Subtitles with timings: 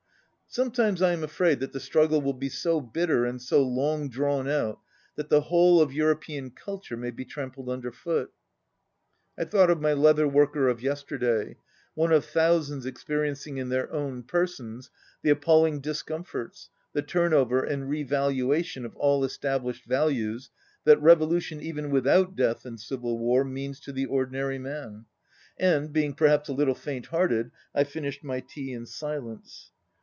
[0.53, 4.49] "Sometimes I am afraid tha!t the struggle will be so bitter and so long drawn
[4.49, 4.81] out
[5.15, 8.33] that the whole of European culture may be trampled under foot."
[9.39, 11.55] I thought of my leather worker of yesterday,
[11.93, 14.89] one of thousands experiencing in their own persons
[15.21, 20.49] the appalling discomforts, the turn over and re valuation of all established values
[20.83, 25.05] that revolution, even without death and civil war, means to the ordinary man;
[25.57, 29.71] and, being perhaps a little faint hearted, I finished my tea in silence.